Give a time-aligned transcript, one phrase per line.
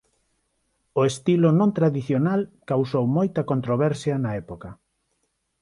[0.99, 4.69] O estilo non tradicional causou moita controversia na época.